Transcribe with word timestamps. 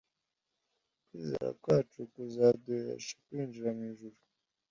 kwizera 1.07 1.49
kwacu 1.61 1.99
kuzaduhesha 2.13 3.13
kwinjira 3.23 3.69
mw’ijuru 3.77 4.17